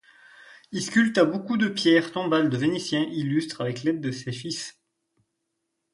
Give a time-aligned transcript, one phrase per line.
[0.71, 4.75] Il sculpta beaucoup de pierres tombales de Vénitiens illustres avec l'aide de ses fils.